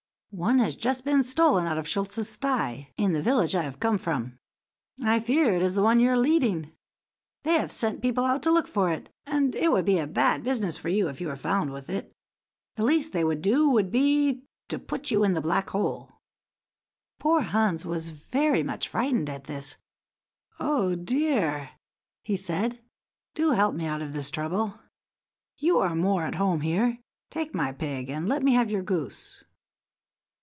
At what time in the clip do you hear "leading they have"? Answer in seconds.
6.17-7.69